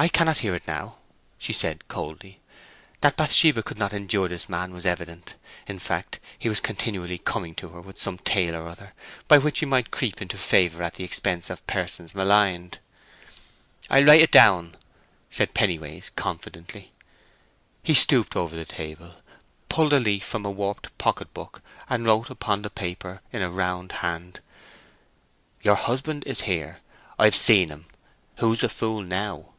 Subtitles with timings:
[0.00, 0.98] "I cannot hear it now,"
[1.40, 2.38] she said, coldly.
[3.00, 5.34] That Bathsheba could not endure this man was evident;
[5.66, 8.92] in fact, he was continually coming to her with some tale or other,
[9.26, 12.78] by which he might creep into favour at the expense of persons maligned.
[13.90, 14.76] "I'll write it down,"
[15.30, 16.92] said Pennyways, confidently.
[17.82, 19.16] He stooped over the table,
[19.68, 23.50] pulled a leaf from a warped pocket book, and wrote upon the paper, in a
[23.50, 24.38] round hand—
[25.64, 26.78] "_Your husband is here.
[27.18, 27.86] I've seen him.
[28.36, 29.54] Who's the fool now?